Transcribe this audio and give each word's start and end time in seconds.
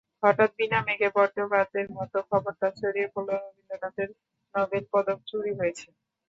হঠাৎ 0.23 0.49
বিনা 0.57 0.79
মেঘে 0.85 1.09
বজ্রপাতের 1.15 1.87
মতো 1.91 2.17
খবরটা 2.29 2.67
ছড়িয়ে 2.79 3.07
পড়ল—রবীন্দ্রনাথের 3.13 4.09
নোবেল 4.55 4.83
পদক 4.93 5.19
চুরি 5.29 5.51
হয়েছে। 5.59 5.87